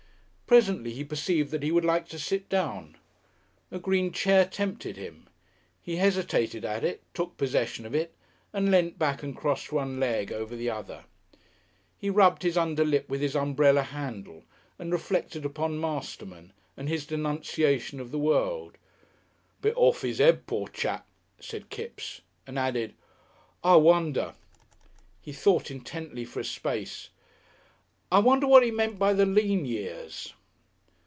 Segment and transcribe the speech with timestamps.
[0.51, 2.97] Presently he perceived that he would like to sit down;
[3.71, 5.29] a green chair tempted him.
[5.81, 8.13] He hesitated at it, took possession of it,
[8.51, 11.05] and leant back and crossed one leg over the other.
[11.97, 14.43] He rubbed his under lip with his umbrella handle
[14.77, 18.77] and reflected upon Masterman and his denunciation of the world.
[19.61, 21.07] "Bit orf 'is 'ead, poor chap,"
[21.39, 22.93] said Kipps, and added:
[23.63, 24.33] "I wonder."
[25.21, 27.07] He thought intently for a space.
[28.11, 30.33] "I wonder what he meant by the lean years?"